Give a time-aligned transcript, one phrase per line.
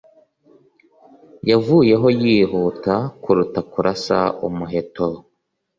[1.49, 5.07] yavuyeho yihuta kuruta kurasa umuheto